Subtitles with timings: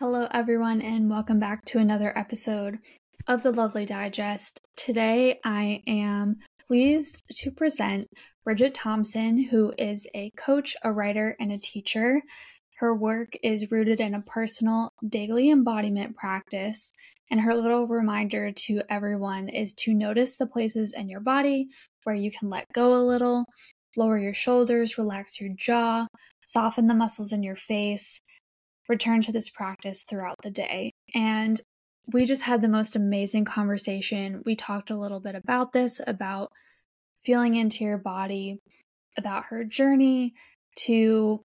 [0.00, 2.78] Hello, everyone, and welcome back to another episode
[3.26, 4.58] of the Lovely Digest.
[4.74, 8.08] Today, I am pleased to present
[8.42, 12.22] Brigitt Thompson, who is a coach, a writer, and a teacher.
[12.78, 16.92] Her work is rooted in a personal daily embodiment practice,
[17.30, 21.68] and her little reminder to everyone is to notice the places in your body
[22.04, 23.44] where you can let go a little,
[23.98, 26.06] lower your shoulders, relax your jaw,
[26.42, 28.22] soften the muscles in your face
[28.90, 30.92] return to this practice throughout the day.
[31.14, 31.58] And
[32.12, 34.42] we just had the most amazing conversation.
[34.44, 36.50] We talked a little bit about this, about
[37.22, 38.58] feeling into your body,
[39.16, 40.34] about her journey
[40.80, 41.44] to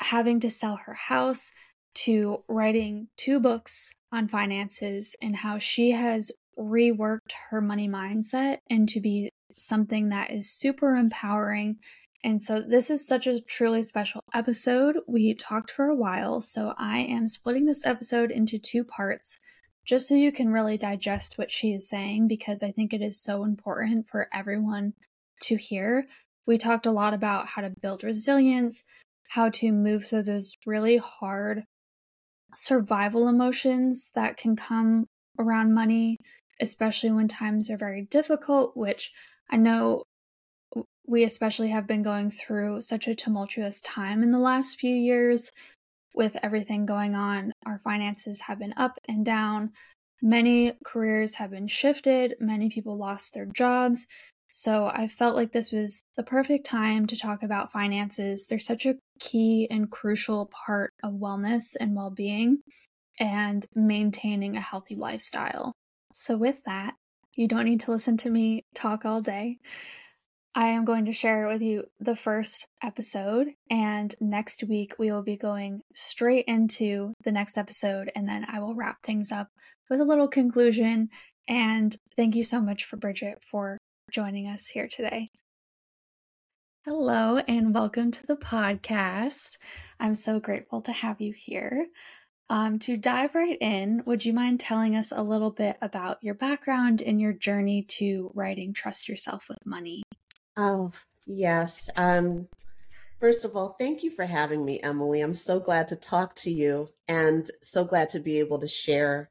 [0.00, 1.50] having to sell her house,
[1.94, 9.00] to writing two books on finances, and how she has reworked her money mindset into
[9.00, 11.76] be something that is super empowering
[12.24, 14.98] and so this is such a truly special episode.
[15.06, 19.38] We talked for a while, so I am splitting this episode into two parts
[19.86, 23.22] just so you can really digest what she is saying because I think it is
[23.22, 24.92] so important for everyone
[25.42, 26.06] to hear.
[26.44, 28.84] We talked a lot about how to build resilience,
[29.28, 31.64] how to move through those really hard
[32.56, 35.06] survival emotions that can come
[35.38, 36.18] around money,
[36.60, 39.12] especially when times are very difficult, which
[39.48, 40.04] I know
[41.08, 45.50] we especially have been going through such a tumultuous time in the last few years
[46.14, 47.52] with everything going on.
[47.64, 49.72] Our finances have been up and down.
[50.20, 52.34] Many careers have been shifted.
[52.40, 54.06] Many people lost their jobs.
[54.50, 58.46] So I felt like this was the perfect time to talk about finances.
[58.46, 62.58] They're such a key and crucial part of wellness and well being
[63.18, 65.72] and maintaining a healthy lifestyle.
[66.12, 66.94] So, with that,
[67.36, 69.58] you don't need to listen to me talk all day.
[70.58, 75.22] I am going to share with you the first episode, and next week we will
[75.22, 79.50] be going straight into the next episode, and then I will wrap things up
[79.88, 81.10] with a little conclusion.
[81.46, 83.78] And thank you so much for Brigitt for
[84.10, 85.30] joining us here today.
[86.84, 89.58] Hello, and welcome to the podcast.
[90.00, 91.86] I'm so grateful to have you here.
[92.50, 96.34] Um, to dive right in, would you mind telling us a little bit about your
[96.34, 100.02] background and your journey to writing Trust Yourself with Money?
[100.60, 100.90] Oh,
[101.24, 101.88] yes.
[101.96, 102.48] Um,
[103.20, 105.20] first of all, thank you for having me, Emily.
[105.20, 109.30] I'm so glad to talk to you and so glad to be able to share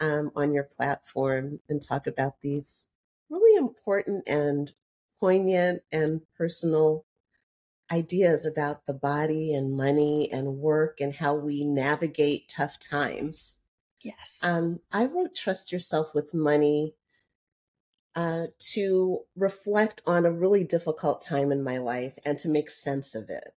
[0.00, 2.88] um, on your platform and talk about these
[3.30, 4.72] really important and
[5.18, 7.06] poignant and personal
[7.90, 13.62] ideas about the body and money and work and how we navigate tough times.
[14.02, 14.40] Yes.
[14.42, 16.96] Um, I wrote Trust Yourself with Money
[18.16, 23.14] uh, to reflect on a really difficult time in my life and to make sense
[23.14, 23.50] of it.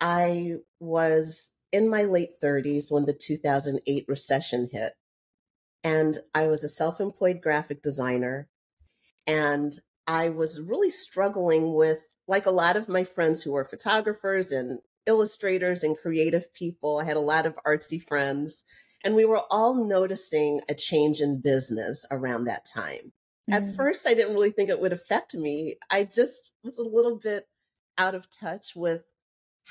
[0.00, 4.94] I was in my late 30s when the 2008 recession hit,
[5.84, 8.48] and I was a self employed graphic designer.
[9.26, 9.72] And
[10.06, 14.80] I was really struggling with, like a lot of my friends who were photographers and
[15.06, 16.98] illustrators and creative people.
[16.98, 18.64] I had a lot of artsy friends,
[19.04, 23.12] and we were all noticing a change in business around that time.
[23.50, 23.76] At mm.
[23.76, 25.76] first, I didn't really think it would affect me.
[25.90, 27.46] I just was a little bit
[27.98, 29.04] out of touch with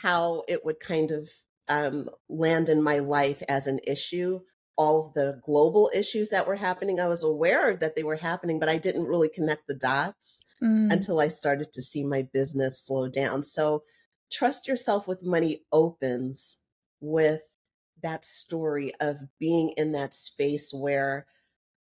[0.02, 1.30] how it would kind of
[1.68, 4.42] um, land in my life as an issue.
[4.78, 8.60] All of the global issues that were happening, I was aware that they were happening,
[8.60, 10.92] but I didn't really connect the dots mm.
[10.92, 13.44] until I started to see my business slow down.
[13.44, 13.84] So,
[14.32, 16.62] Trust Yourself with Money opens
[17.00, 17.56] with
[18.02, 21.26] that story of being in that space where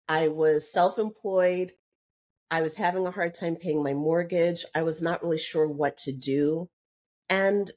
[0.08, 1.74] I was self employed.
[2.50, 4.66] I was having a hard time paying my mortgage.
[4.74, 6.69] I was not really sure what to do.
[7.30, 7.72] And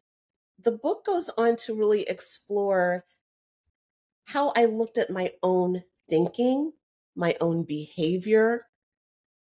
[0.62, 3.04] the book goes on to really explore
[4.28, 6.72] how I looked at my own thinking,
[7.16, 8.66] my own behavior,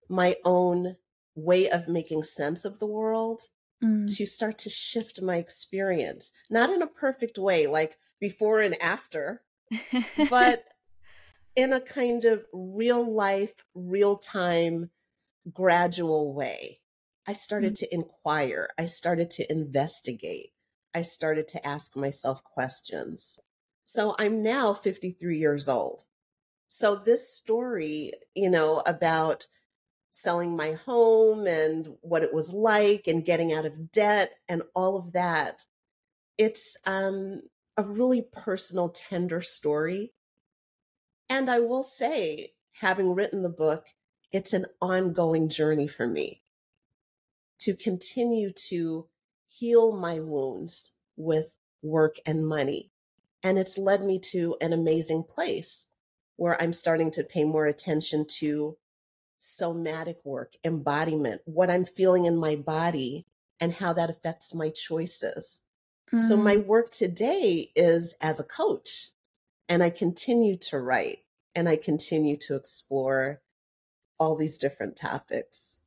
[0.09, 0.97] my own
[1.35, 3.43] way of making sense of the world
[3.83, 4.13] mm.
[4.15, 6.33] to start to shift my experience.
[6.49, 9.41] Not in a perfect way, like before and after,
[10.29, 10.65] but
[11.55, 14.89] in a kind of real life, real time,
[15.51, 16.79] gradual way.
[17.27, 17.85] I started mm-hmm.
[17.85, 18.69] to inquire.
[18.77, 20.49] I started to investigate.
[20.93, 23.39] I started to ask myself questions.
[23.83, 26.03] So I'm now 53 years old.
[26.67, 29.47] So this story, you know, about
[30.11, 34.97] selling my home and what it was like and getting out of debt and all
[34.97, 35.65] of that,
[36.37, 37.41] it's um,
[37.77, 40.13] a really personal, tender story
[41.29, 43.87] and I will say, having written the book,
[44.33, 46.41] it's an ongoing journey for me
[47.59, 49.07] to continue to
[49.47, 52.91] heal my wounds with work and money
[53.43, 55.93] And it's led me to an amazing place
[56.37, 58.77] where I'm starting to pay more attention to
[59.37, 63.27] somatic work, embodiment, what I'm feeling in my body,
[63.59, 65.63] and how that affects my choices.
[66.13, 66.21] Mm.
[66.21, 66.65] So, my mm.
[66.65, 69.09] work today is as a coach,
[69.67, 71.17] and I continue to write
[71.53, 73.42] and I continue to explore
[74.19, 75.83] all these different topics.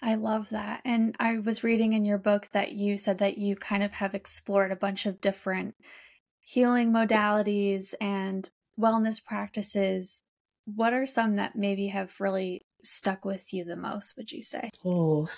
[0.00, 0.82] I love that.
[0.84, 4.14] And I was reading in your book that you said that you kind of have
[4.14, 5.74] explored a bunch of different
[6.40, 8.48] healing modalities and
[8.78, 10.22] wellness practices.
[10.66, 14.70] What are some that maybe have really stuck with you the most, would you say?
[14.84, 15.28] Oh,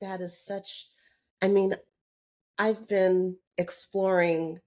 [0.00, 0.88] that is such,
[1.40, 1.74] I mean,
[2.58, 4.60] I've been exploring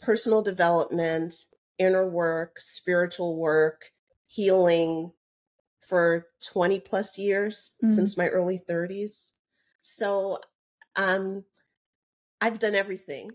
[0.00, 1.34] personal development,
[1.78, 3.90] inner work, spiritual work,
[4.26, 5.12] healing,
[5.86, 7.90] for 20 plus years mm.
[7.90, 9.32] since my early 30s.
[9.80, 10.38] So
[10.96, 11.44] um,
[12.40, 13.30] I've done everything.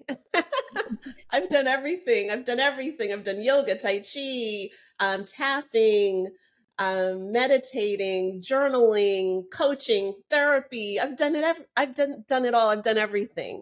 [1.32, 2.30] I've done everything.
[2.30, 3.14] I've done everything.
[3.14, 6.32] I've done yoga, Tai Chi, um, tapping,
[6.78, 11.00] um, meditating, journaling, coaching, therapy.
[11.00, 11.68] I've done it.
[11.78, 12.70] I've done done it all.
[12.70, 13.62] I've done everything.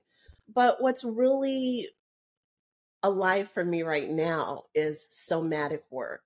[0.54, 1.88] But what's really
[3.04, 6.22] alive for me right now is somatic work.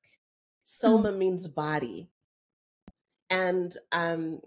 [0.73, 1.17] Soma mm.
[1.17, 2.09] means body.
[3.29, 4.41] And um,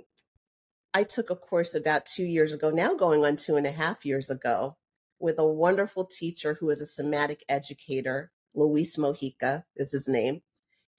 [0.93, 4.05] I took a course about two years ago, now going on two and a half
[4.05, 4.77] years ago,
[5.21, 8.33] with a wonderful teacher who is a somatic educator.
[8.57, 10.43] Luis Mojica is his name.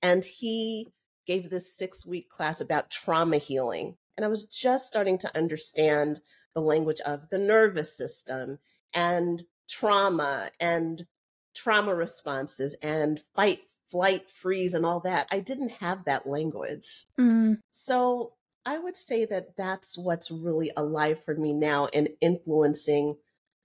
[0.01, 0.87] And he
[1.25, 3.97] gave this six week class about trauma healing.
[4.15, 6.21] And I was just starting to understand
[6.55, 8.59] the language of the nervous system
[8.93, 11.05] and trauma and
[11.53, 13.59] trauma responses and fight,
[13.89, 15.27] flight, freeze, and all that.
[15.31, 17.05] I didn't have that language.
[17.19, 17.59] Mm.
[17.71, 18.33] So
[18.65, 23.15] I would say that that's what's really alive for me now and influencing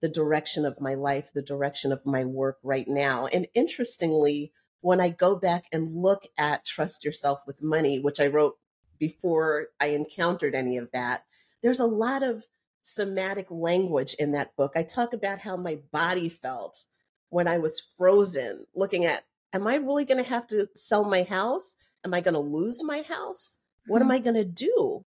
[0.01, 3.27] the direction of my life, the direction of my work right now.
[3.27, 8.27] And interestingly, when I go back and look at Trust Yourself with Money, which I
[8.27, 8.59] wrote
[8.99, 11.25] before I encountered any of that,
[11.63, 12.47] there's a lot of
[12.83, 14.73] somatic language in that book.
[14.75, 16.87] I talk about how my body felt
[17.29, 19.23] when I was frozen, looking at,
[19.53, 21.77] am I really going to have to sell my house?
[22.05, 23.59] Am I going to lose my house?
[23.87, 24.11] What mm-hmm.
[24.11, 25.05] am I going to do?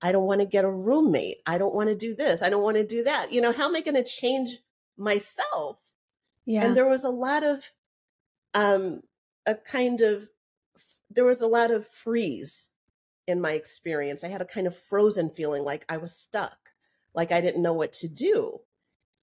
[0.00, 1.36] I don't want to get a roommate.
[1.46, 2.42] I don't want to do this.
[2.42, 3.32] I don't want to do that.
[3.32, 4.58] You know, how am I going to change
[4.96, 5.78] myself?
[6.44, 6.64] Yeah.
[6.64, 7.70] And there was a lot of,
[8.54, 9.02] um,
[9.46, 10.28] a kind of,
[11.08, 12.70] there was a lot of freeze
[13.28, 14.24] in my experience.
[14.24, 16.58] I had a kind of frozen feeling like I was stuck,
[17.14, 18.60] like I didn't know what to do.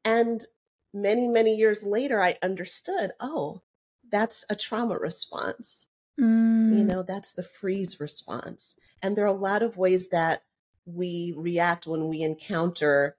[0.05, 0.45] And
[0.93, 3.63] many, many years later, I understood, oh,
[4.11, 5.87] that's a trauma response.
[6.19, 6.77] Mm.
[6.77, 8.75] You know, that's the freeze response.
[9.01, 10.43] And there are a lot of ways that
[10.85, 13.17] we react when we encounter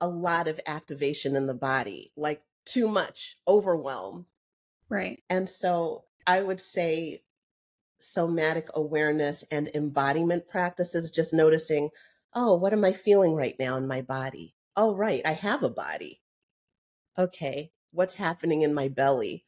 [0.00, 4.26] a lot of activation in the body, like too much, overwhelm.
[4.88, 5.22] Right.
[5.28, 7.20] And so I would say
[7.98, 11.90] somatic awareness and embodiment practices, just noticing,
[12.34, 14.54] oh, what am I feeling right now in my body?
[14.74, 16.20] Oh, right, I have a body
[17.20, 19.44] okay, what's happening in my belly?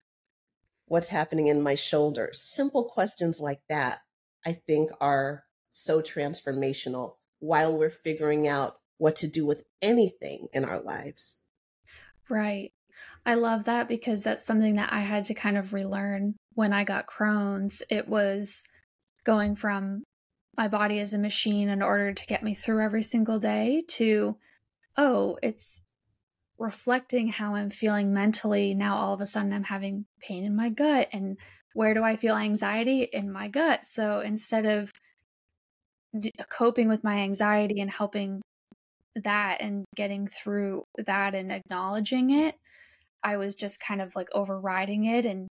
[0.93, 2.43] What's happening in my shoulders?
[2.43, 4.00] Simple questions like that,
[4.44, 10.67] I think, are so transformational while we're figuring out what to do with anything in
[10.67, 11.47] our lives.
[12.29, 12.73] Right.
[13.25, 16.84] I love that because that's something that I had to kind of relearn when I
[16.84, 17.82] got Crohn's.
[17.89, 18.63] It was
[19.25, 20.03] going from
[20.58, 24.37] my body as a machine in order to get me through every single day to,
[24.99, 25.81] oh, it's
[26.62, 30.69] reflecting how I'm feeling mentally, now all of a sudden I'm having pain in my
[30.69, 31.08] gut.
[31.12, 31.36] And
[31.74, 33.02] where do I feel anxiety?
[33.02, 33.84] In my gut.
[33.84, 34.92] So instead of
[36.19, 38.42] d- coping with my anxiety and helping
[39.16, 42.54] that and getting through that and acknowledging it,
[43.24, 45.48] I was just kind of like overriding it and,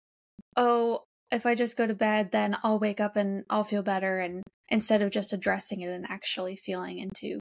[0.56, 4.20] oh, if I just go to bed, then I'll wake up and I'll feel better.
[4.20, 7.40] And instead of just addressing it and actually feeling into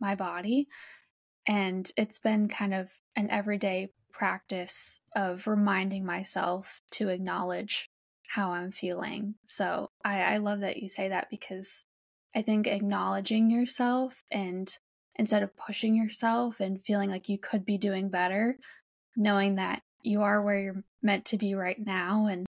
[0.00, 0.68] my body.
[1.50, 7.90] And it's been kind of an everyday practice of reminding myself to acknowledge
[8.28, 9.34] how I'm feeling.
[9.46, 11.86] So I, I love that you say that because
[12.36, 14.72] I think acknowledging yourself and
[15.16, 18.56] instead of pushing yourself and feeling like you could be doing better,
[19.16, 22.46] knowing that you are where you're meant to be right now and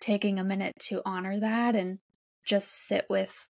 [0.00, 1.98] taking a minute to honor that and
[2.44, 3.48] just sit with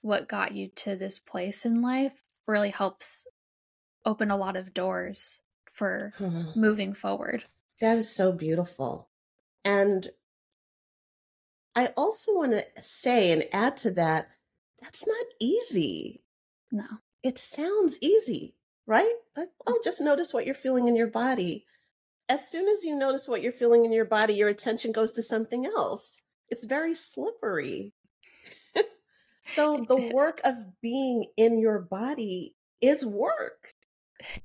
[0.00, 3.24] what got you to this place in life really helps
[4.04, 5.40] open a lot of doors
[5.70, 6.12] for
[6.54, 7.44] moving forward.
[7.80, 9.08] That is so beautiful.
[9.64, 10.08] And
[11.74, 14.28] I also want to say and add to that
[14.80, 16.22] that's not easy.
[16.72, 16.84] No.
[17.22, 18.54] It sounds easy,
[18.86, 19.12] right?
[19.36, 21.66] Like, oh, just notice what you're feeling in your body.
[22.28, 25.22] as soon as you notice what you're feeling in your body, your attention goes to
[25.22, 26.22] something else.
[26.48, 27.92] It's very slippery.
[29.44, 33.74] so the work of being in your body is work.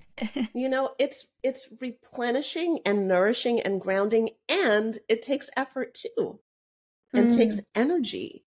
[0.54, 6.40] you know, it's it's replenishing and nourishing and grounding and it takes effort too.
[7.14, 7.38] And mm.
[7.38, 8.44] takes energy.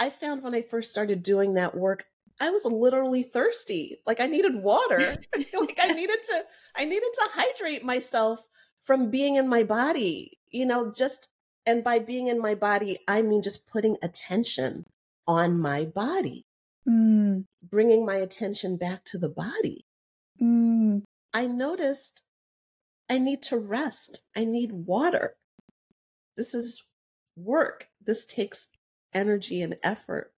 [0.00, 2.06] I found when I first started doing that work,
[2.40, 3.98] I was literally thirsty.
[4.06, 4.98] Like I needed water.
[5.36, 6.44] like I needed to
[6.76, 8.46] I needed to hydrate myself
[8.80, 10.38] from being in my body.
[10.50, 11.28] You know, just
[11.66, 14.86] and by being in my body, I mean just putting attention
[15.26, 16.46] on my body.
[16.88, 17.44] Mm.
[17.62, 19.80] Bringing my attention back to the body.
[20.40, 21.02] Mm.
[21.34, 22.22] I noticed
[23.08, 24.20] I need to rest.
[24.36, 25.36] I need water.
[26.36, 26.84] This is
[27.36, 27.88] work.
[28.04, 28.68] This takes
[29.14, 30.32] energy and effort.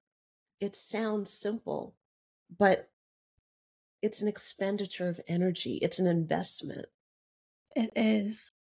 [0.61, 1.95] It sounds simple,
[2.57, 2.89] but
[4.03, 5.79] it's an expenditure of energy.
[5.83, 6.87] It's an investment.
[7.75, 8.53] It is.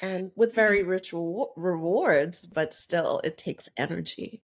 [0.00, 4.42] And with very rich re- rewards, but still, it takes energy.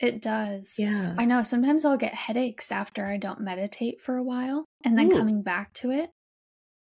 [0.00, 0.74] It does.
[0.78, 1.14] Yeah.
[1.18, 5.12] I know sometimes I'll get headaches after I don't meditate for a while and then
[5.12, 5.16] Ooh.
[5.16, 6.10] coming back to it.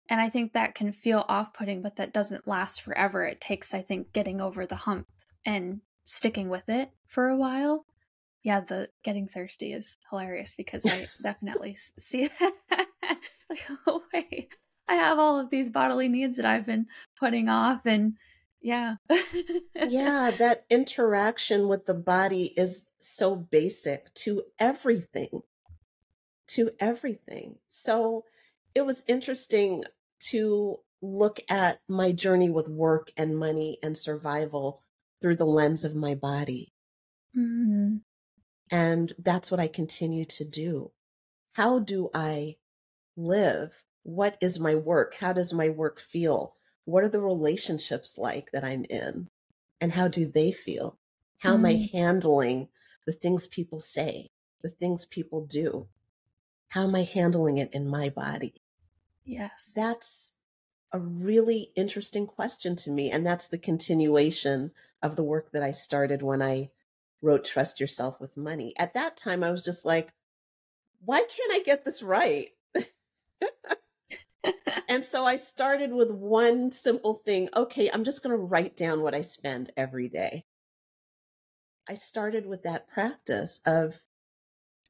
[0.09, 3.25] And I think that can feel off putting, but that doesn't last forever.
[3.25, 5.07] It takes, I think, getting over the hump
[5.45, 7.85] and sticking with it for a while
[8.43, 12.53] yeah, the getting thirsty is hilarious because I definitely see that.
[13.51, 14.55] like, oh wait,
[14.89, 16.87] I have all of these bodily needs that I've been
[17.19, 18.15] putting off, and
[18.61, 18.97] yeah,
[19.89, 25.43] yeah, that interaction with the body is so basic to everything,
[26.49, 27.59] to everything.
[27.69, 28.25] So
[28.75, 29.85] it was interesting
[30.31, 34.83] to look at my journey with work and money and survival
[35.21, 36.73] through the lens of my body.
[37.37, 37.97] Mm-hmm.
[38.71, 40.93] And that's what I continue to do.
[41.55, 42.57] How do I
[43.17, 43.85] live?
[44.03, 45.15] What is my work?
[45.21, 46.55] How does my work feel?
[46.89, 49.29] What are the relationships like that I'm in?
[49.79, 50.99] And how do they feel?
[51.41, 51.55] How mm.
[51.57, 51.93] am I mm.
[51.93, 52.69] handling
[53.05, 54.31] the things people say,
[54.63, 55.89] the things people do?
[56.69, 58.63] How am I handling it in my body?
[59.23, 59.71] Yes.
[59.77, 60.37] That's
[60.91, 63.11] a really interesting question to me.
[63.11, 64.71] And that's the continuation
[65.03, 66.71] of the work that I started when I
[67.21, 68.73] wrote Trust Yourself with Money.
[68.79, 70.15] At that time, I was just like,
[71.05, 72.49] why can't I get this right?
[74.89, 77.49] and so I started with one simple thing.
[77.57, 80.45] Okay, I'm just going to write down what I spend every day.
[81.89, 84.03] I started with that practice of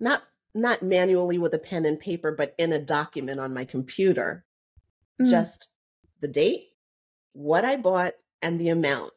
[0.01, 0.23] not
[0.55, 4.45] not manually with a pen and paper but in a document on my computer.
[5.21, 5.31] Mm.
[5.31, 5.69] Just
[6.21, 6.71] the date,
[7.33, 9.13] what I bought and the amount.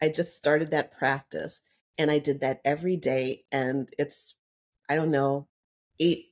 [0.00, 1.60] I just started that practice
[1.98, 3.44] and I did that every day.
[3.50, 4.36] And it's,
[4.88, 5.48] I don't know,
[5.98, 6.26] eight,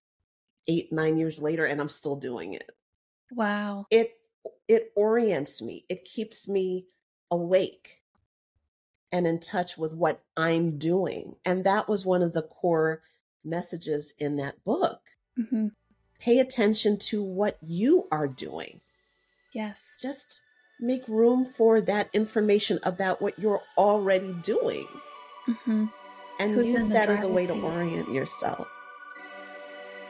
[0.68, 2.70] eight, nine years later, and I'm still doing it.
[3.34, 3.86] Wow.
[3.90, 4.18] It,
[4.68, 5.84] it orients me.
[5.88, 6.86] It keeps me
[7.30, 8.02] awake
[9.12, 11.36] and in touch with what I'm doing.
[11.44, 13.02] And that was one of the core
[13.44, 15.00] messages in that book.
[15.38, 15.68] Mm-hmm.
[16.18, 18.80] Pay attention to what you are doing.
[19.52, 19.96] Yes.
[20.00, 20.40] Just
[20.80, 24.86] make room for that information about what you're already doing
[25.46, 25.86] mm-hmm.
[26.40, 28.66] and Who's use that as a way to orient yourself.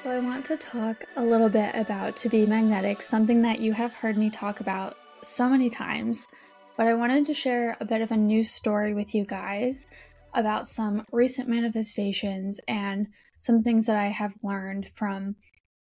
[0.04, 3.72] So, I want to talk a little bit about To Be Magnetic, something that you
[3.72, 6.28] have heard me talk about so many times,
[6.76, 9.86] but I wanted to share a bit of a new story with you guys
[10.34, 13.06] about some recent manifestations and
[13.38, 15.36] some things that I have learned from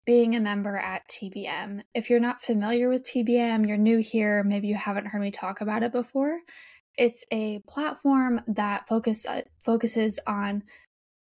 [0.04, 1.80] being a member at TBM.
[1.94, 5.62] If you're not familiar with TBM, you're new here, maybe you haven't heard me talk
[5.62, 6.40] about it before.
[6.98, 10.64] It's a platform that focus uh, focuses on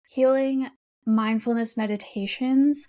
[0.08, 0.70] healing
[1.06, 2.88] mindfulness meditations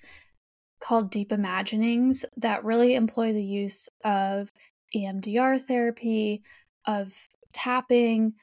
[0.81, 4.53] called deep imaginings that really employ the use of
[4.95, 6.43] EMDR therapy,
[6.87, 8.35] of tapping,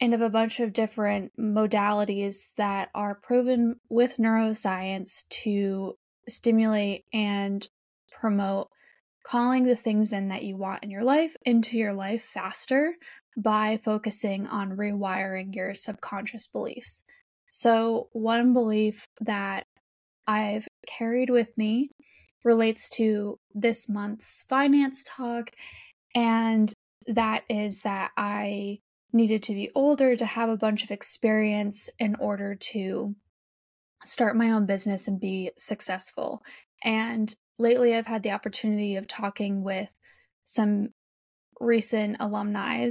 [0.00, 5.96] and of a bunch of different modalities that are proven with neuroscience to
[6.28, 7.68] stimulate and
[8.10, 8.68] promote
[9.24, 12.94] calling the things in that you want in your life into your life faster
[13.36, 17.02] by focusing on rewiring your subconscious beliefs.
[17.48, 19.66] So, one belief that
[20.26, 21.90] I've carried with me
[22.44, 25.50] relates to this month's finance talk,
[26.14, 26.72] and
[27.06, 28.80] that is that I
[29.12, 33.14] needed to be older to have a bunch of experience in order to
[34.04, 36.42] start my own business and be successful.
[36.82, 39.88] And lately, I've had the opportunity of talking with
[40.44, 40.90] some
[41.60, 42.90] recent alumni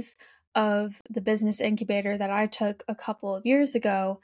[0.54, 4.20] of the business incubator that I took a couple of years ago.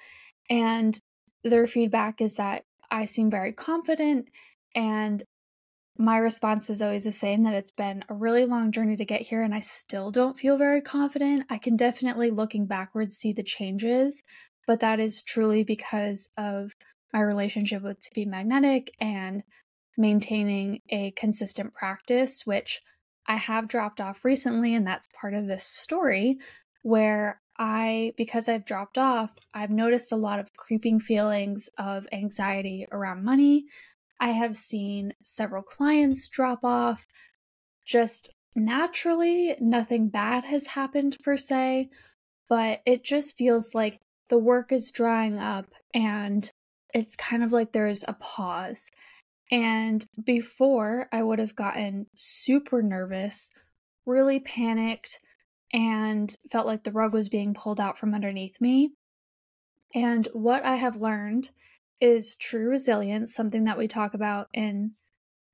[0.51, 0.99] And
[1.43, 4.29] their feedback is that I seem very confident
[4.75, 5.25] and
[5.97, 9.23] my response is always the same that it's been a really long journey to get
[9.23, 11.45] here and I still don't feel very confident.
[11.49, 14.23] I can definitely, looking backwards, see the changes,
[14.67, 16.73] but that is truly because of
[17.13, 19.45] my relationship with To Be Magnetic and
[19.97, 22.81] maintaining a consistent practice, which
[23.27, 24.75] I have dropped off recently.
[24.75, 26.39] And that's part of this story
[26.83, 32.87] where I, because I've dropped off, I've noticed a lot of creeping feelings of anxiety
[32.91, 33.67] around money.
[34.21, 37.07] I have seen several clients drop off.
[37.85, 41.91] Just naturally, nothing bad has happened per se,
[42.49, 46.51] but it just feels like the work is drying up and
[46.93, 48.91] it's kind of like there's a pause.
[49.51, 53.51] And before, I would have gotten super nervous,
[54.07, 55.21] really panicked,
[55.75, 58.93] and felt like the rug was being pulled out from underneath me.
[59.93, 61.50] And what I have learned
[62.00, 64.93] is true resilience, something that we talk about in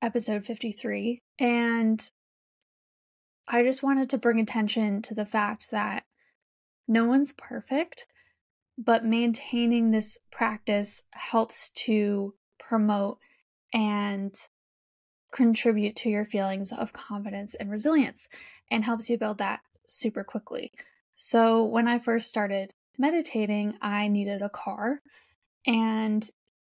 [0.03, 1.23] episode 53.
[1.39, 2.11] And
[3.49, 6.05] I just wanted to bring attention to the fact that
[6.87, 8.07] no one's perfect,
[8.77, 13.19] but maintaining this practice helps to promote
[13.73, 14.35] and
[15.33, 18.29] contribute to your feelings of confidence and resilience
[18.71, 19.61] and helps you build that
[19.91, 20.73] super quickly.
[21.15, 25.01] So, when I first started meditating, I needed a car
[25.67, 26.29] and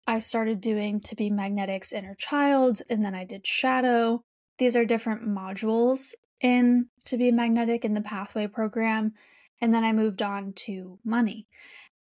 [0.06, 4.22] I started doing to be magnetics inner child and then I did shadow.
[4.58, 9.14] These are different modules in to be magnetic in the pathway program
[9.62, 11.48] and then I moved on to money.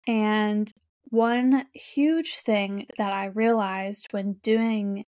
[0.06, 0.72] And
[1.04, 5.04] one huge thing that I realized when doing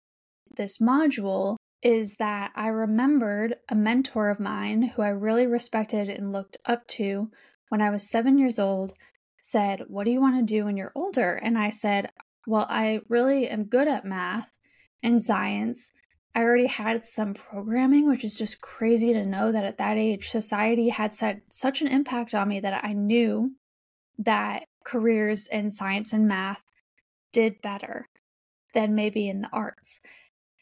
[0.54, 6.32] this module is that I remembered a mentor of mine who I really respected and
[6.32, 7.30] looked up to
[7.68, 8.94] when I was seven years old
[9.40, 11.34] said, What do you want to do when you're older?
[11.34, 12.10] And I said,
[12.46, 14.56] Well, I really am good at math
[15.02, 15.90] and science.
[16.34, 20.28] I already had some programming, which is just crazy to know that at that age,
[20.28, 23.52] society had had such an impact on me that I knew
[24.18, 26.64] that careers in science and math
[27.32, 28.06] did better
[28.72, 30.00] than maybe in the arts.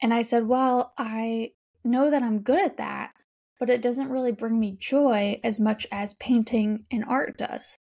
[0.03, 1.53] And I said, Well, I
[1.85, 3.13] know that I'm good at that,
[3.59, 7.77] but it doesn't really bring me joy as much as painting and art does.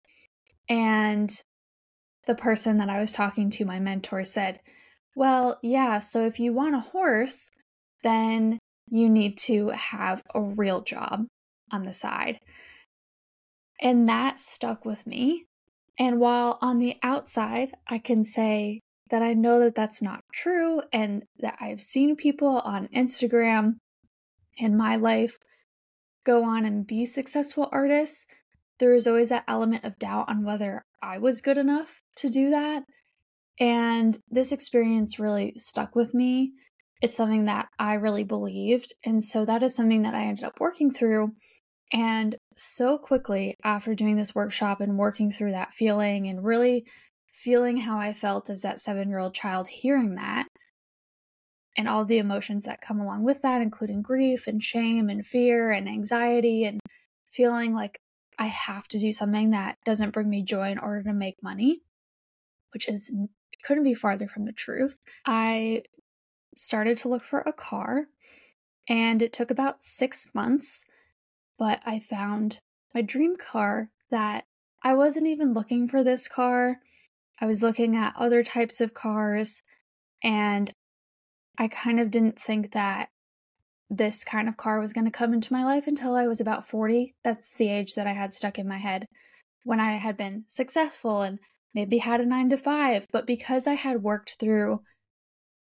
[0.69, 1.31] And
[2.27, 4.61] the person that I was talking to, my mentor, said,
[5.15, 7.51] Well, yeah, so if you want a horse,
[8.03, 8.59] then
[8.91, 11.27] you need to have a real job
[11.71, 12.41] on the side.
[13.81, 15.47] And that stuck with me
[15.99, 18.81] and while on the outside, I can say
[19.15, 23.75] that I know that that's not true and that I've seen people on Instagram
[24.57, 25.39] in my life
[26.27, 28.27] go on and be successful artists,
[28.81, 32.51] there is always that element of doubt on whether I was good enough to do
[32.51, 32.83] that.
[33.61, 36.51] And this experience really stuck with me.
[37.01, 38.95] It's something that I really believed.
[39.05, 41.35] And so that is something that I ended up working through
[41.93, 46.85] and so quickly after doing this workshop and working through that feeling and really
[47.35, 50.47] feeling how I felt as that seven year old child hearing that
[51.77, 55.73] and all the emotions that come along with that, including grief and shame and fear
[55.73, 56.81] and anxiety and
[57.29, 57.99] feeling like
[58.39, 61.81] I have to do something that doesn't bring me joy in order to make money,
[62.73, 63.13] which is
[63.65, 64.99] couldn't be farther from the truth.
[65.27, 65.83] I
[66.57, 68.07] started to look for a car
[68.89, 70.85] and it took about six months
[71.59, 72.61] but I found
[72.95, 74.45] my dream car that
[74.83, 76.81] I wasn't even looking for this car.
[77.41, 79.63] I was looking at other types of cars
[80.23, 80.73] and
[81.59, 83.09] I kind of didn't think that
[83.91, 86.67] this kind of car was going to come into my life until I was about
[86.67, 87.15] 40.
[87.23, 89.07] That's the age that I had stuck in my head
[89.63, 91.39] when I had been successful and
[91.75, 93.07] maybe had a nine to five.
[93.13, 94.81] But because I had worked through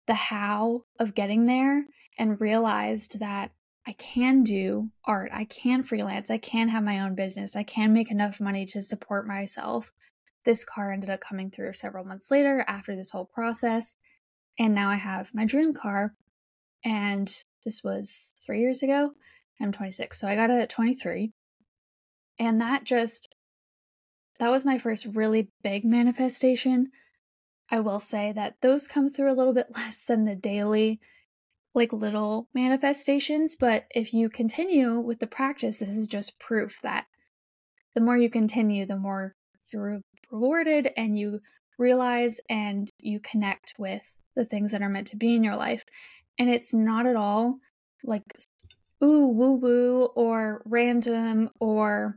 [0.06, 1.86] the how of getting there
[2.18, 3.50] and realized that
[3.86, 7.92] I can do art, I can freelance, I can have my own business, I can
[7.92, 9.92] make enough money to support myself.
[10.46, 13.96] This car ended up coming through several months later after this whole process.
[14.58, 16.14] And now I have my dream car.
[16.84, 17.30] And
[17.64, 19.10] this was three years ago.
[19.60, 20.18] I'm 26.
[20.18, 21.32] So I got it at 23.
[22.38, 23.34] And that just,
[24.38, 26.90] that was my first really big manifestation.
[27.68, 31.00] I will say that those come through a little bit less than the daily
[31.74, 37.06] like little manifestations, but if you continue with the practice, this is just proof that
[37.94, 39.34] the more you continue, the more
[39.70, 40.00] you're
[40.30, 41.40] rewarded and you
[41.78, 44.02] realize and you connect with
[44.34, 45.84] the things that are meant to be in your life.
[46.38, 47.58] And it's not at all
[48.04, 48.22] like,
[49.02, 52.16] ooh, woo woo, or random, or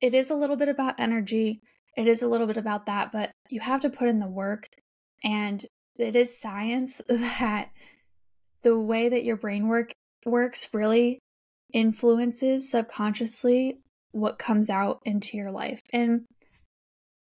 [0.00, 1.60] it is a little bit about energy.
[1.96, 4.66] It is a little bit about that, but you have to put in the work.
[5.24, 5.64] And
[5.98, 7.70] it is science that
[8.62, 9.92] the way that your brain work
[10.24, 11.20] works really
[11.72, 13.78] influences subconsciously
[14.12, 15.80] what comes out into your life.
[15.92, 16.24] And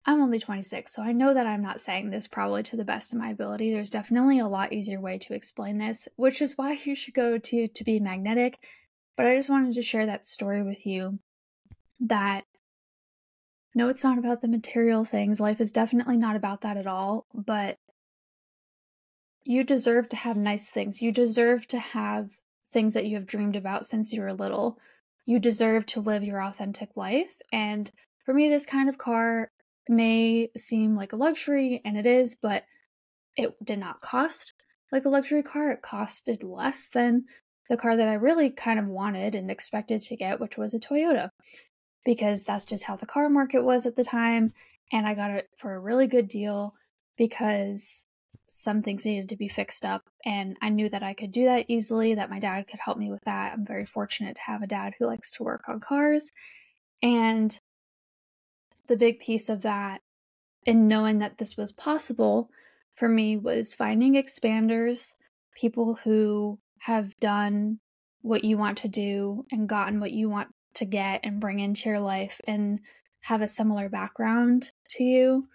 [0.07, 3.11] I'm only 26, so I know that I'm not saying this probably to the best
[3.11, 3.73] of my ability.
[3.73, 7.37] There's definitely a lot easier way to explain this, which is why you should go
[7.37, 8.57] to to be magnetic.
[9.17, 11.19] But I just wanted to share that story with you
[11.99, 12.45] that
[13.75, 15.41] no, it's not about the material things.
[15.41, 17.77] Life is definitely not about that at all, but
[19.43, 21.01] you deserve to have nice things.
[21.01, 22.31] You deserve to have
[22.69, 24.79] things that you have dreamed about since you were little.
[25.25, 27.41] You deserve to live your authentic life.
[27.51, 27.91] And
[28.25, 29.51] for me, this kind of car
[29.89, 32.63] may seem like a luxury, and it is, but
[33.35, 34.53] it did not cost
[34.91, 35.71] like a luxury car.
[35.71, 37.25] It costed less than
[37.69, 40.79] the car that I really kind of wanted and expected to get, which was a
[40.79, 41.29] Toyota,
[42.05, 44.51] because that's just how the car market was at the time.
[44.91, 46.73] And I got it for a really good deal
[47.17, 48.05] because
[48.47, 50.03] some things needed to be fixed up.
[50.23, 53.11] And I knew that I could do that easily, that my dad could help me
[53.11, 53.51] with that.
[53.51, 56.31] I'm very fortunate to have a dad who likes to work on cars.
[57.01, 57.59] And
[58.87, 60.01] the big piece of that
[60.65, 62.49] and knowing that this was possible
[62.95, 65.13] for me was finding expanders,
[65.55, 67.79] people who have done
[68.21, 71.89] what you want to do and gotten what you want to get and bring into
[71.89, 72.81] your life and
[73.21, 75.47] have a similar background to you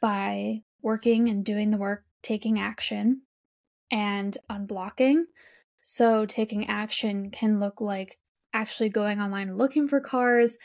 [0.00, 3.22] by working and doing the work, taking action
[3.90, 5.24] and unblocking.
[5.80, 8.18] So, taking action can look like
[8.52, 10.56] actually going online looking for cars,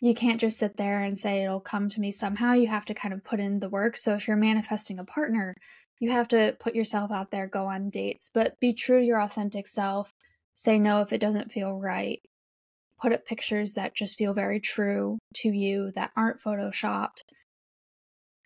[0.00, 2.52] you can't just sit there and say it'll come to me somehow.
[2.52, 3.96] You have to kind of put in the work.
[3.96, 5.54] So if you're manifesting a partner,
[5.98, 9.20] you have to put yourself out there, go on dates, but be true to your
[9.20, 10.12] authentic self.
[10.52, 12.20] Say no if it doesn't feel right.
[13.00, 17.22] Put up pictures that just feel very true to you, that aren't photoshopped.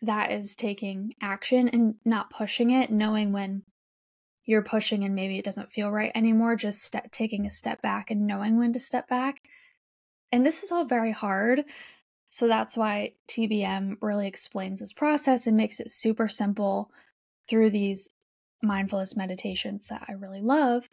[0.03, 3.63] That is taking action and not pushing it, knowing when
[4.45, 8.11] you're pushing and maybe it doesn't feel right anymore, just st- taking a step back
[8.11, 9.40] and knowing when to step back
[10.33, 11.65] and this is all very hard.
[12.29, 16.91] So that's why TBM really explains this process and makes it super simple
[17.49, 18.09] through these
[18.63, 20.89] mindfulness meditations that I really love.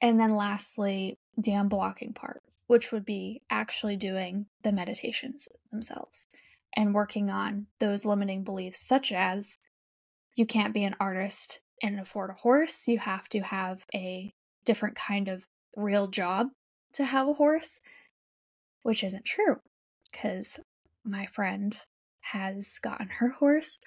[0.00, 6.26] And then lastly, the unblocking part, which would be actually doing the meditations themselves
[6.76, 9.56] and working on those limiting beliefs, such as
[10.34, 12.86] you can't be an artist and afford a horse.
[12.86, 16.48] You have to have a different kind of real job
[16.94, 17.80] to have a horse
[18.84, 19.56] which isn't true
[20.12, 20.60] because
[21.04, 21.76] my friend
[22.20, 23.80] has gotten her horse.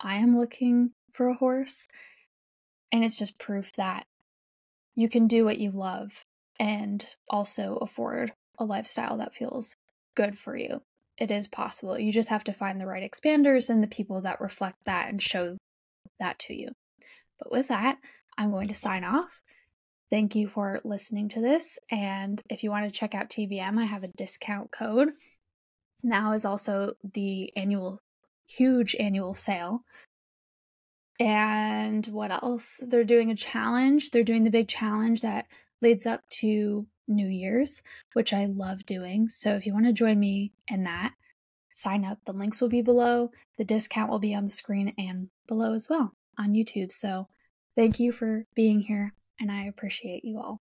[0.00, 1.88] I am looking for a horse.
[2.92, 4.04] And it's just proof that
[4.94, 6.24] you can do what you love
[6.58, 9.76] and also afford a lifestyle that feels
[10.14, 10.82] good for you.
[11.16, 11.98] It is possible.
[11.98, 15.22] You just have to find the right expanders and the people that reflect that and
[15.22, 15.56] show
[16.18, 16.72] that to you.
[17.38, 17.98] But with that,
[18.36, 19.42] I'm going to sign off.
[20.10, 21.78] Thank you for listening to this.
[21.88, 25.10] And if you want to check out TBM, I have a discount code.
[26.02, 28.00] Now is also the annual,
[28.46, 29.84] huge annual sale.
[31.20, 32.80] And what else?
[32.82, 34.10] They're doing a challenge.
[34.10, 35.46] They're doing the big challenge that
[35.80, 37.82] leads up to New Year's,
[38.14, 39.28] which I love doing.
[39.28, 41.14] So if you want to join me in that,
[41.72, 42.18] sign up.
[42.24, 43.30] The links will be below.
[43.58, 46.90] The discount will be on the screen and below as well on YouTube.
[46.90, 47.28] So
[47.76, 50.60] thank you for being here and I appreciate you all.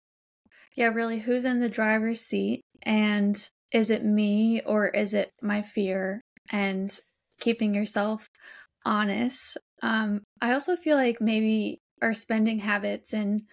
[0.75, 2.61] Yeah, really, who's in the driver's seat?
[2.81, 3.37] And
[3.71, 6.21] is it me or is it my fear?
[6.51, 6.97] And
[7.39, 8.29] keeping yourself
[8.85, 9.57] honest.
[9.81, 13.43] Um, I also feel like maybe our spending habits and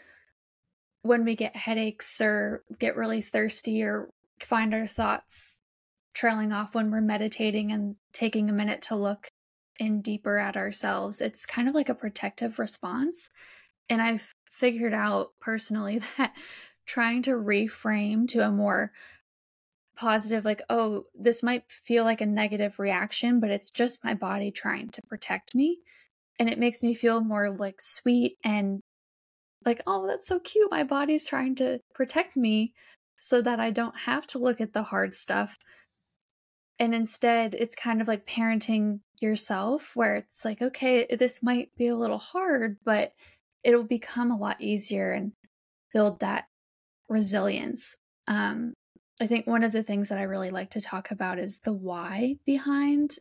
[1.02, 4.11] when we get headaches or get really thirsty or
[4.42, 5.61] find our thoughts
[6.14, 9.28] trailing off when we're meditating and taking a minute to look
[9.78, 13.30] in deeper at ourselves, it's kind of like a protective response.
[13.88, 16.35] And I've figured out personally that
[16.87, 18.92] trying to reframe to a more
[19.96, 24.51] positive, like, oh, this might feel like a negative reaction, but it's just my body
[24.51, 25.79] trying to protect me.
[26.38, 28.81] And it makes me feel more like sweet and
[29.64, 30.70] like, oh, that's so cute.
[30.70, 32.73] My body's trying to protect me
[33.18, 35.59] so that I don't have to look at the hard stuff.
[36.79, 41.88] And instead, it's kind of like parenting yourself, where it's like, okay, this might be
[41.88, 43.12] a little hard, but
[43.64, 45.33] it'll become a lot easier and
[45.92, 46.46] build that
[47.09, 47.96] resilience.
[48.29, 48.75] Um,
[49.20, 51.73] I think one of the things that I really like to talk about is the
[51.73, 53.16] why behind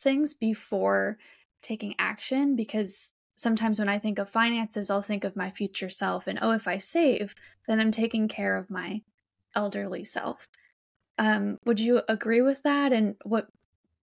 [0.00, 1.18] things before
[1.62, 6.26] taking action because sometimes when I think of finances, I'll think of my future self
[6.26, 7.34] and oh, if I save,
[7.68, 9.02] then I'm taking care of my
[9.54, 10.48] elderly self.
[11.18, 12.92] Um, would you agree with that?
[12.92, 13.46] And what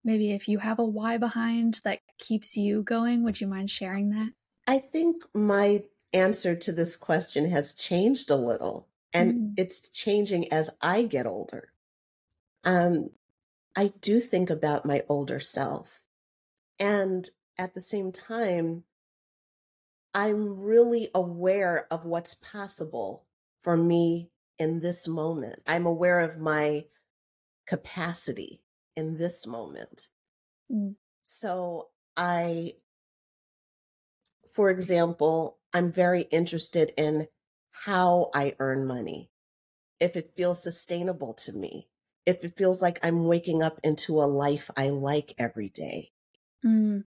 [0.04, 4.10] maybe if you have a why behind that keeps you going, would you mind sharing
[4.12, 4.32] that?
[4.71, 9.53] I think my answer to this question has changed a little and Mm.
[9.57, 11.73] it's changing as I get older.
[12.63, 13.10] Um,
[13.75, 16.05] I do think about my older self.
[16.79, 18.86] And at the same time,
[20.13, 23.25] I'm really aware of what's possible
[23.60, 25.62] for me in this moment.
[25.67, 26.86] I'm aware of my
[27.67, 28.63] capacity
[28.95, 30.07] in this moment.
[30.71, 30.95] Mm.
[31.23, 32.75] So I,
[34.51, 37.27] for example, I'm very interested in
[37.85, 39.29] how I earn money,
[39.99, 41.87] if it feels sustainable to me,
[42.25, 46.11] if it feels like I'm waking up into a life I like every day.
[46.65, 47.05] Mm.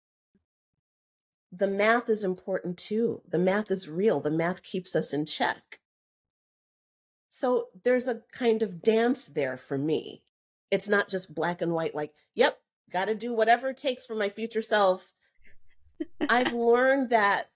[1.51, 3.21] The math is important too.
[3.29, 4.19] The math is real.
[4.19, 5.79] The math keeps us in check.
[7.29, 10.23] So there's a kind of dance there for me.
[10.71, 12.59] It's not just black and white, like, yep,
[12.91, 15.11] got to do whatever it takes for my future self.
[16.29, 17.49] I've learned that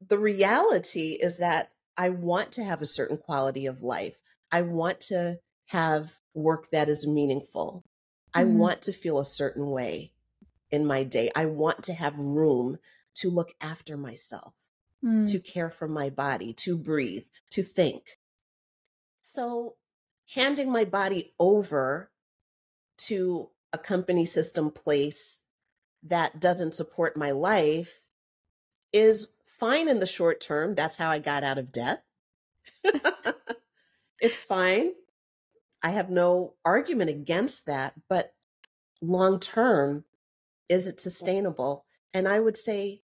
[0.00, 4.20] the reality is that I want to have a certain quality of life.
[4.52, 7.84] I want to have work that is meaningful.
[8.34, 8.56] I Mm.
[8.58, 10.12] want to feel a certain way
[10.70, 11.30] in my day.
[11.34, 12.78] I want to have room
[13.14, 14.54] to look after myself,
[15.02, 15.26] Mm.
[15.30, 18.18] to care for my body, to breathe, to think.
[19.20, 19.76] So,
[20.34, 22.12] handing my body over
[22.98, 25.42] to a company system place
[26.02, 28.04] that doesn't support my life
[28.92, 30.74] is fine in the short term.
[30.74, 32.04] That's how I got out of debt.
[34.20, 34.92] it's fine.
[35.82, 38.34] I have no argument against that, but
[39.00, 40.04] long term,
[40.68, 41.84] is it sustainable?
[42.12, 43.02] And I would say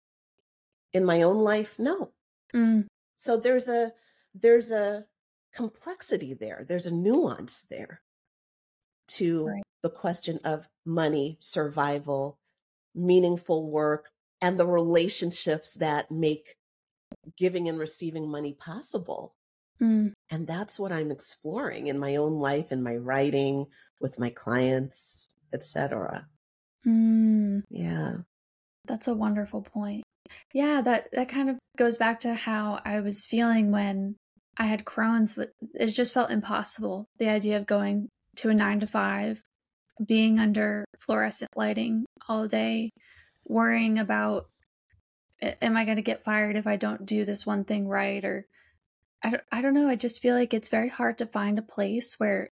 [0.94, 2.12] in my own life, no.
[2.54, 2.88] Mm.
[3.16, 3.94] So there's a
[4.34, 5.06] there's a
[5.54, 6.64] complexity there.
[6.68, 8.02] There's a nuance there
[9.10, 9.64] to Right.
[9.82, 12.39] the question of money, survival,
[13.00, 14.10] meaningful work,
[14.42, 16.56] and the relationships that make
[17.38, 19.34] giving and receiving money possible.
[19.82, 20.14] Mm.
[20.30, 23.68] And that's what I'm exploring in my own life, in my writing,
[24.00, 26.28] with my clients, etc.
[26.86, 27.64] Mm.
[27.70, 28.18] Yeah.
[28.86, 30.04] That's a wonderful point.
[30.54, 34.16] Yeah, that that kind of goes back to how I was feeling when
[34.58, 37.06] I had Crohn's, but it just felt impossible.
[37.18, 39.42] The idea of going to a 9 to 5,
[40.06, 42.92] being under fluorescent lighting all day,
[43.46, 44.44] worrying about
[45.42, 48.46] am I going to get fired if I don't do this one thing right or
[49.24, 51.64] I don't, I don't know, I just feel like it's very hard to find a
[51.64, 52.52] place where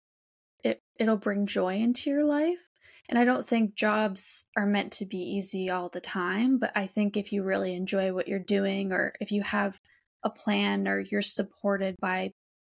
[0.64, 2.70] it it'll bring joy into your life.
[3.10, 6.88] And I don't think jobs are meant to be easy all the time, but I
[6.88, 9.80] think if you really enjoy what you're doing or if you have
[10.24, 12.32] a plan or you're supported by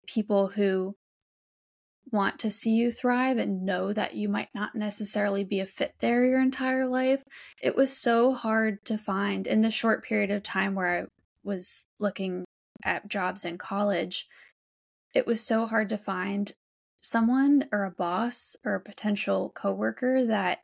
[0.05, 0.95] people who
[2.11, 5.95] want to see you thrive and know that you might not necessarily be a fit
[5.99, 7.23] there your entire life.
[7.61, 11.05] It was so hard to find in the short period of time where I
[11.43, 12.45] was looking
[12.83, 14.27] at jobs in college.
[15.13, 16.51] It was so hard to find
[17.01, 20.63] someone or a boss or a potential coworker that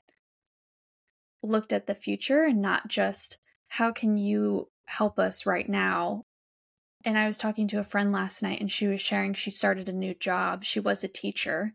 [1.41, 6.23] looked at the future and not just how can you help us right now
[7.05, 9.89] and I was talking to a friend last night and she was sharing she started
[9.89, 10.63] a new job.
[10.63, 11.73] She was a teacher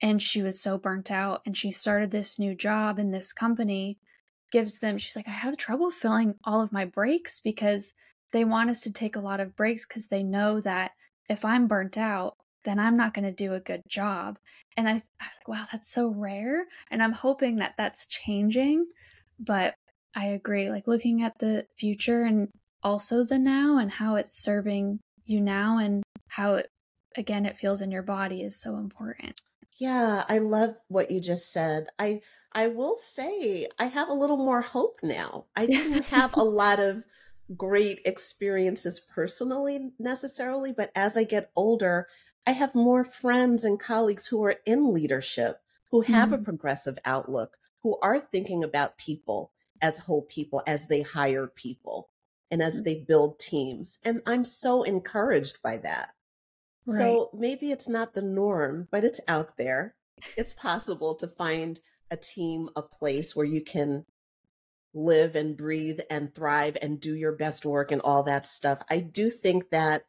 [0.00, 3.98] and she was so burnt out and she started this new job in this company
[4.50, 7.92] gives them she's like I have trouble filling all of my breaks because
[8.32, 10.92] they want us to take a lot of breaks cuz they know that
[11.28, 14.38] if I'm burnt out then I'm not going to do a good job.
[14.76, 16.66] And I, I was like, wow, that's so rare.
[16.90, 18.86] And I'm hoping that that's changing.
[19.38, 19.74] But
[20.14, 22.48] I agree, like looking at the future and
[22.82, 26.68] also the now and how it's serving you now and how it,
[27.16, 29.40] again, it feels in your body is so important.
[29.78, 31.86] Yeah, I love what you just said.
[31.98, 32.20] I
[32.52, 35.46] I will say I have a little more hope now.
[35.56, 37.04] I didn't have a lot of
[37.56, 42.08] great experiences personally necessarily, but as I get older,
[42.46, 46.44] I have more friends and colleagues who are in leadership, who have a Mhm.
[46.44, 52.10] progressive outlook, who are thinking about people as whole people as they hire people
[52.50, 52.84] and as Mm.
[52.84, 53.98] they build teams.
[54.04, 56.14] And I'm so encouraged by that.
[56.86, 56.98] Right.
[56.98, 59.94] So maybe it's not the norm, but it's out there.
[60.36, 64.06] It's possible to find a team, a place where you can
[64.92, 68.82] live and breathe and thrive and do your best work and all that stuff.
[68.90, 70.02] I do think that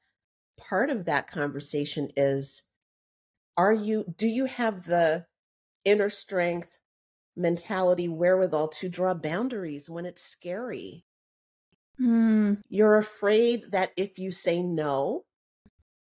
[0.57, 2.63] part of that conversation is
[3.57, 5.25] are you do you have the
[5.85, 6.79] inner strength
[7.35, 11.05] mentality wherewithal to draw boundaries when it's scary
[12.01, 15.25] Mm, you're afraid that if you say no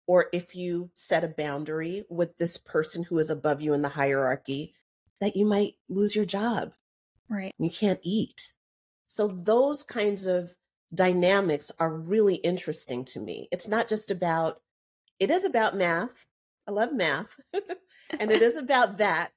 [0.05, 3.89] or if you set a boundary with this person who is above you in the
[3.89, 4.73] hierarchy
[5.19, 6.73] that you might lose your job
[7.29, 7.53] right.
[7.57, 8.53] you can't eat
[9.07, 10.55] so those kinds of
[10.93, 13.47] dynamics are really interesting to me.
[13.51, 14.59] It's not just about,
[15.19, 16.25] it is about math.
[16.67, 17.39] I love math.
[18.19, 19.31] and it is about that.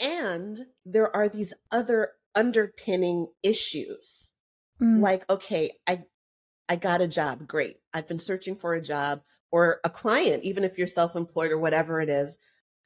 [0.00, 4.32] And there are these other underpinning issues.
[4.80, 5.00] Mm.
[5.00, 6.04] Like, okay, I
[6.68, 7.78] I got a job, great.
[7.94, 12.00] I've been searching for a job or a client, even if you're self-employed or whatever
[12.00, 12.38] it is.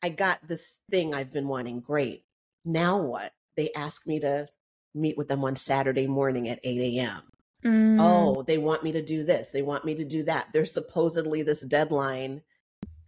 [0.03, 2.27] I got this thing I've been wanting, great.
[2.65, 3.33] Now what?
[3.57, 4.49] They ask me to
[4.95, 7.23] meet with them on Saturday morning at 8 a.m.
[7.65, 7.97] Mm.
[8.01, 9.51] Oh, they want me to do this.
[9.51, 10.49] They want me to do that.
[10.53, 12.43] There's supposedly this deadline.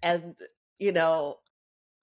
[0.02, 0.34] And,
[0.78, 1.38] you know,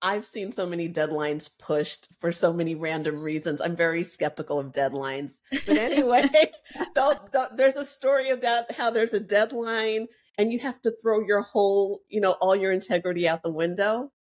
[0.02, 3.62] I've seen so many deadlines pushed for so many random reasons.
[3.62, 5.42] I'm very skeptical of deadlines.
[5.52, 6.30] But anyway,
[6.96, 10.08] they'll, they'll, there's a story about how there's a deadline
[10.38, 14.12] and you have to throw your whole, you know, all your integrity out the window.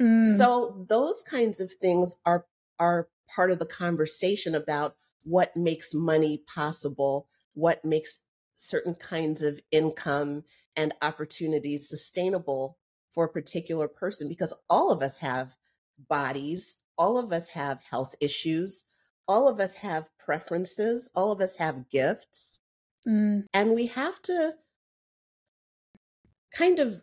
[0.00, 0.36] Mm.
[0.36, 2.46] So those kinds of things are
[2.78, 8.20] are part of the conversation about what makes money possible, what makes
[8.52, 10.44] certain kinds of income
[10.76, 12.78] and opportunities sustainable
[13.10, 15.56] for a particular person because all of us have
[16.08, 18.84] bodies, all of us have health issues,
[19.26, 22.60] all of us have preferences, all of us have gifts.
[23.06, 23.46] Mm.
[23.52, 24.54] And we have to
[26.56, 27.02] kind of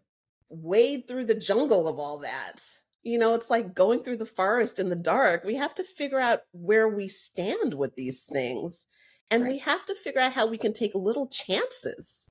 [0.49, 2.79] wade through the jungle of all that.
[3.03, 5.43] You know, it's like going through the forest in the dark.
[5.43, 8.87] We have to figure out where we stand with these things.
[9.29, 9.51] And right.
[9.51, 12.29] we have to figure out how we can take little chances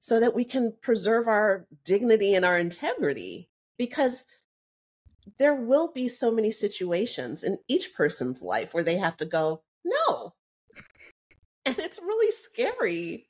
[0.00, 4.26] so that we can preserve our dignity and our integrity because
[5.38, 9.62] there will be so many situations in each person's life where they have to go,
[9.84, 10.34] no.
[11.64, 13.26] And it's really scary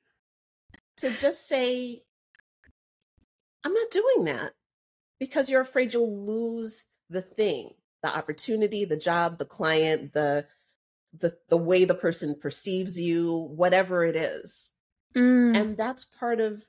[0.99, 2.03] to just say,
[3.65, 4.53] I'm not doing that
[5.19, 7.71] because you're afraid you'll lose the thing,
[8.03, 10.47] the opportunity, the job, the client, the
[11.19, 14.73] the the way the person perceives you, whatever it is.
[15.17, 15.57] Mm.
[15.57, 16.65] And that's part of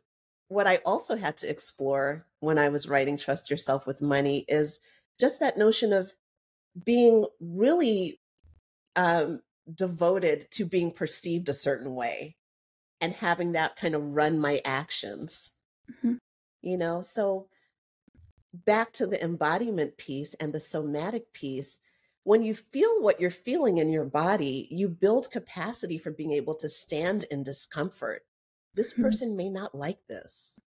[0.48, 4.80] what I also had to explore when I was writing Trust Yourself with Money is
[5.20, 6.14] just that notion of
[6.86, 8.20] being really
[8.96, 9.42] um,
[9.74, 12.38] devoted to being perceived a certain way
[13.02, 15.52] and having that kind of run my actions.
[15.92, 16.16] Mm-hmm.
[16.62, 17.48] You know, so
[18.54, 21.80] back to the embodiment piece and the somatic piece,
[22.24, 26.56] when you feel what you're feeling in your body, you build capacity for being able
[26.56, 28.24] to stand in discomfort
[28.78, 29.04] this mm-hmm.
[29.04, 30.62] person may not like this.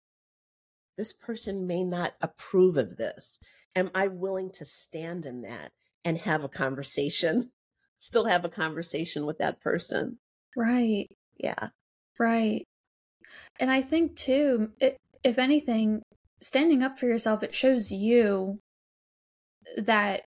[0.98, 3.38] This person may not approve of this.
[3.74, 5.70] Am I willing to stand in that
[6.04, 7.52] and have a conversation?
[7.98, 10.18] Still have a conversation with that person.
[10.56, 11.06] Right.
[11.38, 11.68] Yeah.
[12.18, 12.64] Right.
[13.58, 16.02] And I think too, it, if anything,
[16.40, 18.58] standing up for yourself, it shows you
[19.76, 20.24] that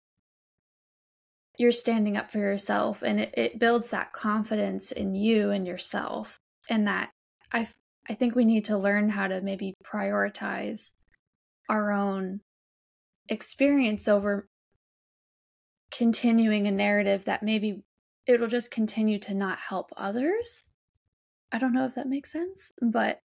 [1.58, 6.38] you're standing up for yourself and it, it builds that confidence in you and yourself
[6.70, 7.10] and that
[7.54, 7.68] I
[8.10, 10.92] I think we need to learn how to maybe prioritize
[11.70, 12.42] our own
[13.30, 14.48] experience over
[15.92, 17.84] continuing a narrative that maybe
[18.26, 20.66] it'll just continue to not help others.
[21.52, 23.22] I don't know if that makes sense, but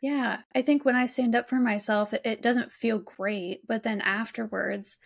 [0.00, 3.82] yeah, I think when I stand up for myself, it, it doesn't feel great, but
[3.82, 4.98] then afterwards,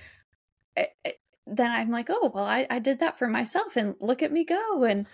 [0.76, 4.22] it, it, then I'm like, oh, well, I, I did that for myself and look
[4.22, 4.84] at me go.
[4.84, 5.06] And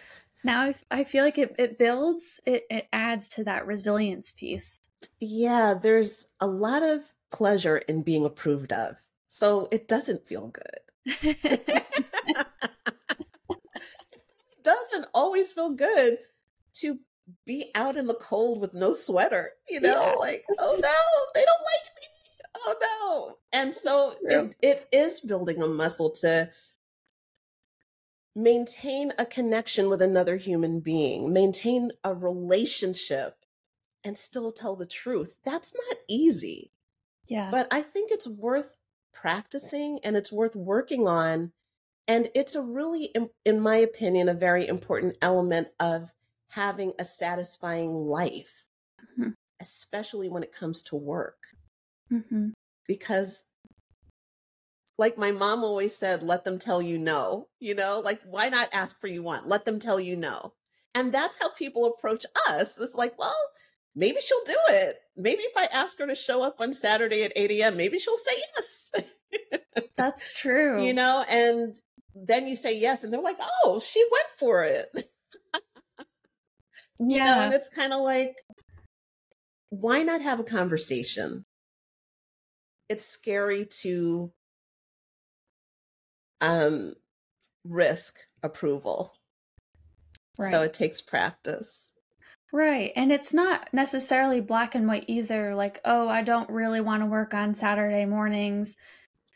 [0.44, 4.80] now I, I feel like it, it builds it, it adds to that resilience piece.
[5.20, 10.64] Yeah there's a lot of pleasure in being approved of so it doesn't feel good.
[11.06, 11.86] It
[14.62, 16.18] doesn't always feel good
[16.74, 17.00] to
[17.46, 20.12] be out in the cold with no sweater you know yeah.
[20.18, 22.06] like oh no they don't like me.
[22.56, 23.58] Oh no.
[23.58, 26.50] And so it, it is building a muscle to
[28.34, 33.44] maintain a connection with another human being, maintain a relationship,
[34.04, 35.38] and still tell the truth.
[35.44, 36.72] That's not easy.
[37.26, 37.50] Yeah.
[37.50, 38.76] But I think it's worth
[39.12, 41.52] practicing and it's worth working on.
[42.06, 43.14] And it's a really,
[43.46, 46.12] in my opinion, a very important element of
[46.50, 48.66] having a satisfying life,
[49.00, 49.30] mm-hmm.
[49.60, 51.38] especially when it comes to work.
[52.12, 52.50] Mm-hmm.
[52.86, 53.46] Because
[54.98, 57.48] like my mom always said, let them tell you no.
[57.60, 59.46] You know, like why not ask for you want?
[59.46, 60.52] Let them tell you no.
[60.94, 62.78] And that's how people approach us.
[62.80, 63.34] It's like, well,
[63.96, 64.96] maybe she'll do it.
[65.16, 68.16] Maybe if I ask her to show up on Saturday at 8 a.m., maybe she'll
[68.16, 68.92] say yes.
[69.96, 70.82] That's true.
[70.82, 71.74] You know, and
[72.14, 74.86] then you say yes, and they're like, oh, she went for it.
[77.00, 77.24] you yeah.
[77.24, 78.36] know, and it's kind of like,
[79.70, 81.44] why not have a conversation?
[82.88, 84.32] It's scary to
[86.44, 86.94] um,
[87.64, 89.14] risk approval.
[90.38, 90.50] Right.
[90.50, 91.92] So it takes practice.
[92.52, 92.92] Right.
[92.94, 95.54] And it's not necessarily black and white either.
[95.54, 98.76] Like, oh, I don't really want to work on Saturday mornings.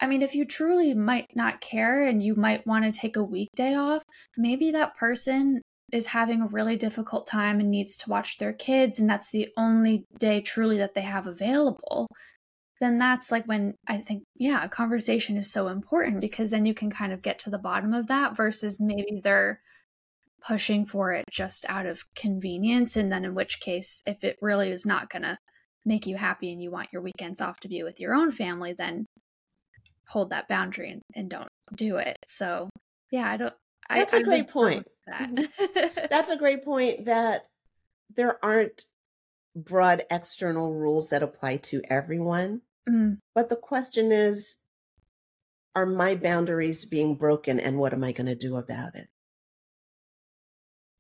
[0.01, 3.23] I mean, if you truly might not care and you might want to take a
[3.23, 4.05] weekday off,
[4.37, 5.61] maybe that person
[5.93, 9.49] is having a really difficult time and needs to watch their kids, and that's the
[9.57, 12.07] only day truly that they have available.
[12.81, 16.75] Then that's like when I think, yeah, a conversation is so important because then you
[16.75, 19.61] can kind of get to the bottom of that versus maybe they're
[20.47, 22.97] pushing for it just out of convenience.
[22.97, 25.39] And then, in which case, if it really is not going to
[25.85, 28.73] make you happy and you want your weekends off to be with your own family,
[28.73, 29.07] then
[30.09, 32.17] hold that boundary and, and don't do it.
[32.27, 32.71] So,
[33.11, 33.55] yeah, I don't.
[33.91, 34.87] That's I, a great point.
[35.07, 35.31] That.
[35.31, 36.07] Mm-hmm.
[36.11, 37.47] That's a great point that
[38.15, 38.85] there aren't
[39.55, 42.63] broad external rules that apply to everyone.
[42.89, 43.19] Mm.
[43.35, 44.57] But the question is
[45.75, 49.09] are my boundaries being broken and what am I going to do about it?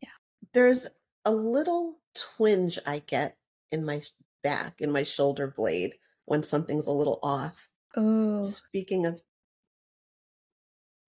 [0.01, 0.09] Yeah.
[0.53, 0.89] There's
[1.25, 3.37] a little twinge I get
[3.73, 4.03] in my
[4.43, 5.95] back, in my shoulder blade
[6.27, 7.71] when something's a little off.
[7.97, 8.43] Oh.
[8.43, 9.23] Speaking of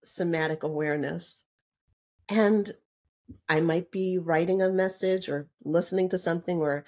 [0.03, 1.45] somatic awareness.
[2.29, 2.73] And
[3.49, 6.85] I might be writing a message or listening to something or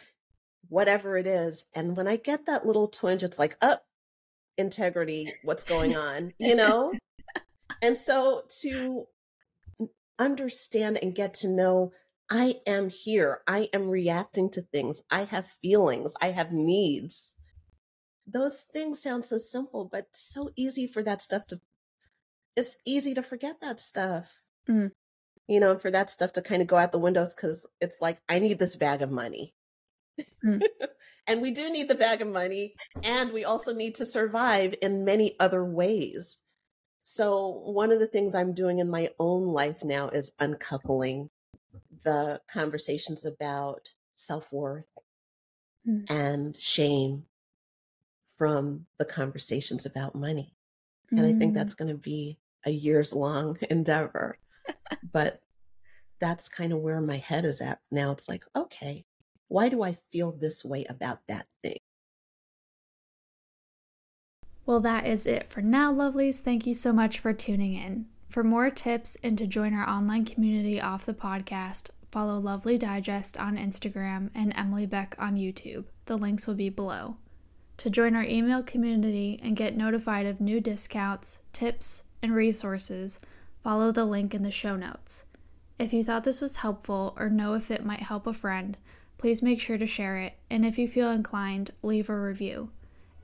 [0.72, 1.66] whatever it is.
[1.74, 3.86] And when I get that little twinge, it's like, up, oh,
[4.56, 6.94] integrity, what's going on, you know?
[7.82, 9.04] and so to
[10.18, 11.92] understand and get to know
[12.30, 13.42] I am here.
[13.46, 15.02] I am reacting to things.
[15.10, 16.14] I have feelings.
[16.22, 17.34] I have needs.
[18.26, 21.60] Those things sound so simple, but so easy for that stuff to,
[22.56, 24.40] it's easy to forget that stuff.
[24.66, 24.92] Mm.
[25.46, 28.22] You know, for that stuff to kind of go out the windows because it's like,
[28.26, 29.52] I need this bag of money.
[30.44, 30.62] Mm.
[31.26, 32.74] and we do need the bag of money.
[33.02, 36.42] And we also need to survive in many other ways.
[37.02, 41.30] So, one of the things I'm doing in my own life now is uncoupling
[42.04, 44.90] the conversations about self worth
[45.86, 46.08] mm.
[46.10, 47.24] and shame
[48.38, 50.54] from the conversations about money.
[51.12, 51.18] Mm.
[51.18, 51.54] And I think mm.
[51.54, 54.38] that's going to be a years long endeavor.
[55.12, 55.40] but
[56.20, 58.12] that's kind of where my head is at now.
[58.12, 59.04] It's like, okay,
[59.52, 61.76] why do I feel this way about that thing?
[64.64, 66.40] Well, that is it for now, lovelies.
[66.40, 68.06] Thank you so much for tuning in.
[68.30, 73.38] For more tips and to join our online community off the podcast, follow Lovely Digest
[73.38, 75.84] on Instagram and Emily Beck on YouTube.
[76.06, 77.18] The links will be below.
[77.76, 83.18] To join our email community and get notified of new discounts, tips, and resources,
[83.62, 85.24] follow the link in the show notes.
[85.78, 88.78] If you thought this was helpful or know if it might help a friend,
[89.22, 92.68] please make sure to share it, and if you feel inclined, leave a review.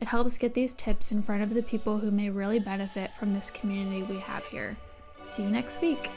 [0.01, 3.35] It helps get these tips in front of the people who may really benefit from
[3.35, 4.77] this community we have here.
[5.25, 6.09] See you next week.